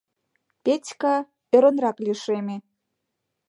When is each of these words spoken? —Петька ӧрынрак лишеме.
—Петька 0.63 1.15
ӧрынрак 1.57 1.97
лишеме. 2.05 2.57